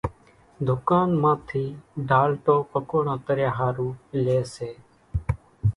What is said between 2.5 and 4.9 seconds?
پڪوڙان تريا ۿارُو لئي سي